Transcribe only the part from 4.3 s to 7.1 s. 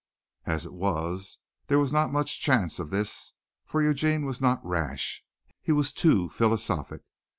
not rash. He was too philosophic.